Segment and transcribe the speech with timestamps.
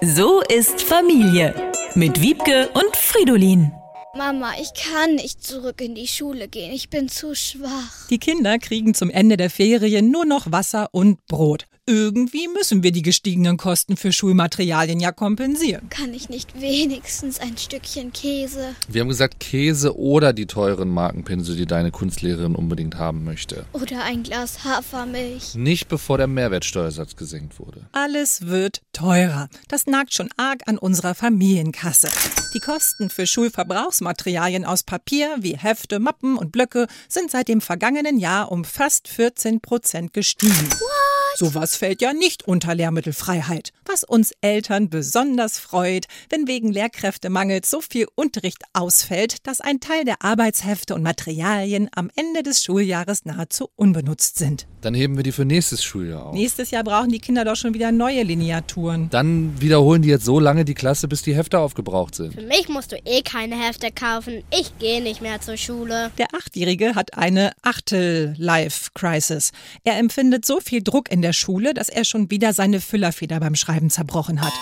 [0.00, 3.72] So ist Familie mit Wiebke und Fridolin.
[4.16, 6.72] Mama, ich kann nicht zurück in die Schule gehen.
[6.72, 8.06] Ich bin zu schwach.
[8.08, 11.66] Die Kinder kriegen zum Ende der Ferien nur noch Wasser und Brot.
[11.88, 15.88] Irgendwie müssen wir die gestiegenen Kosten für Schulmaterialien ja kompensieren.
[15.88, 18.74] Kann ich nicht wenigstens ein Stückchen Käse?
[18.88, 23.66] Wir haben gesagt Käse oder die teuren Markenpinsel, die deine Kunstlehrerin unbedingt haben möchte.
[23.72, 25.54] Oder ein Glas Hafermilch?
[25.54, 27.86] Nicht bevor der Mehrwertsteuersatz gesenkt wurde.
[27.92, 29.48] Alles wird teurer.
[29.68, 32.08] Das nagt schon arg an unserer Familienkasse.
[32.52, 38.18] Die Kosten für Schulverbrauchsmaterialien aus Papier wie Hefte, Mappen und Blöcke sind seit dem vergangenen
[38.18, 40.52] Jahr um fast 14 Prozent gestiegen.
[40.52, 40.95] What?
[41.36, 43.72] Sowas fällt ja nicht unter Lehrmittelfreiheit.
[43.84, 50.04] Was uns Eltern besonders freut, wenn wegen Lehrkräftemangels so viel Unterricht ausfällt, dass ein Teil
[50.04, 54.66] der Arbeitshefte und Materialien am Ende des Schuljahres nahezu unbenutzt sind.
[54.80, 56.34] Dann heben wir die für nächstes Schuljahr auf.
[56.34, 59.10] Nächstes Jahr brauchen die Kinder doch schon wieder neue Lineaturen.
[59.10, 62.34] Dann wiederholen die jetzt so lange die Klasse, bis die Hefte aufgebraucht sind.
[62.34, 64.42] Für mich musst du eh keine Hefte kaufen.
[64.50, 66.12] Ich gehe nicht mehr zur Schule.
[66.18, 69.50] Der Achtjährige hat eine Achtel-Life-Crisis.
[69.84, 73.56] Er empfindet so viel Druck in der Schule, dass er schon wieder seine Füllerfeder beim
[73.56, 74.52] Schreiben zerbrochen hat.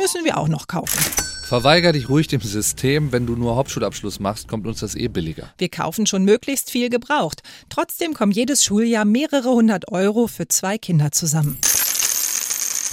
[0.00, 0.98] Müssen wir auch noch kaufen.
[1.46, 3.12] Verweiger dich ruhig dem System.
[3.12, 5.52] Wenn du nur Hauptschulabschluss machst, kommt uns das eh billiger.
[5.58, 7.42] Wir kaufen schon möglichst viel gebraucht.
[7.68, 11.58] Trotzdem kommen jedes Schuljahr mehrere hundert Euro für zwei Kinder zusammen.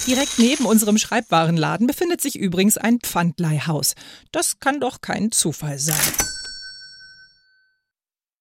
[0.06, 3.94] Direkt neben unserem Schreibwarenladen befindet sich übrigens ein Pfandleihhaus.
[4.30, 5.96] Das kann doch kein Zufall sein.